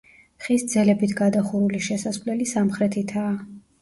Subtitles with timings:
[0.45, 3.37] ხის ძელებით გადახურული შესასვლელი სამხრეთითაა.